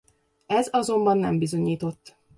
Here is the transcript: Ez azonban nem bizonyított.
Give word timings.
Ez 0.47 0.67
azonban 0.71 1.17
nem 1.17 1.37
bizonyított. 1.37 2.15